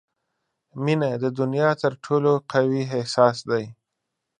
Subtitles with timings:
[0.83, 3.65] •مینه د دنیا تر ټولو قوي احساس دی.